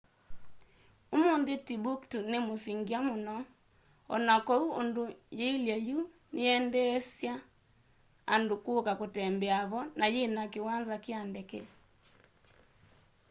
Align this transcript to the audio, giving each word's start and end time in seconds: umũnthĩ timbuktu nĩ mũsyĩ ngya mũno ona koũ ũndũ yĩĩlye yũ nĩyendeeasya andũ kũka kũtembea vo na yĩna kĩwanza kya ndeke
umũnthĩ 1.15 1.55
timbuktu 1.67 2.17
nĩ 2.29 2.37
mũsyĩ 2.47 2.73
ngya 2.81 2.99
mũno 3.07 3.35
ona 4.15 4.33
koũ 4.47 4.65
ũndũ 4.81 5.03
yĩĩlye 5.39 5.75
yũ 5.87 5.97
nĩyendeeasya 6.33 7.33
andũ 8.33 8.55
kũka 8.65 8.93
kũtembea 8.99 9.59
vo 9.71 9.79
na 9.99 10.05
yĩna 10.15 10.43
kĩwanza 10.53 10.95
kya 11.05 11.19
ndeke 11.29 11.59